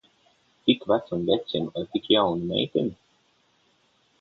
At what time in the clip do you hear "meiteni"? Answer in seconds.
2.49-2.93